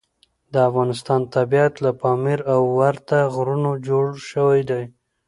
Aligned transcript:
د 0.53 0.55
افغانستان 0.69 1.21
طبیعت 1.35 1.73
له 1.85 1.91
پامیر 2.01 2.39
او 2.53 2.61
ورته 2.79 3.17
غرونو 3.35 3.71
جوړ 3.87 4.05
شوی 4.31 4.61
دی. 4.69 4.83